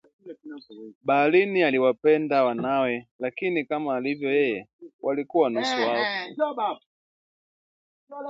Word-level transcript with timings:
baharini 1.03 1.63
Aliwapenda 1.63 2.43
wanawe 2.43 3.07
lakini 3.19 3.65
kama 3.65 3.95
alivyo 3.95 4.31
yeye 4.31 4.67
walikuwa 5.01 5.49
nusu 5.49 5.75
wafu 5.81 6.87